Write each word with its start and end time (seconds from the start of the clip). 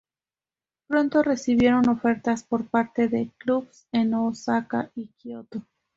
Pronto 0.87 1.21
recibieron 1.21 1.87
ofertas 1.87 2.41
por 2.43 2.65
parte 2.67 3.07
de 3.07 3.29
clubes 3.37 3.85
en 3.91 4.15
Osaka 4.15 4.89
y 4.95 5.05
Kioto. 5.19 5.61